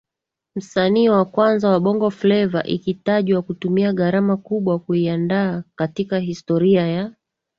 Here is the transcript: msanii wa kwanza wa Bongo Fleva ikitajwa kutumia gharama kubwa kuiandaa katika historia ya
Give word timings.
msanii 0.55 1.09
wa 1.09 1.25
kwanza 1.25 1.69
wa 1.69 1.79
Bongo 1.79 2.09
Fleva 2.11 2.63
ikitajwa 2.63 3.41
kutumia 3.41 3.93
gharama 3.93 4.37
kubwa 4.37 4.79
kuiandaa 4.79 5.63
katika 5.75 6.19
historia 6.19 6.87
ya 6.87 7.13